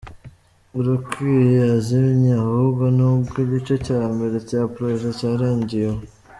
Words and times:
urukwiye 0.79 1.45
yazimye, 1.69 2.31
ahubwo 2.45 2.83
ni 2.95 3.03
uko 3.11 3.33
igice 3.45 3.75
cya 3.87 4.01
mbere 4.13 4.37
cya 4.49 4.61
projet 4.73 5.13
cyarangiye, 5.19 5.87
ubu. 5.93 6.05